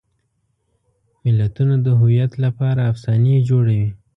[1.23, 3.89] ملتونه د هویت لپاره افسانې جوړوي.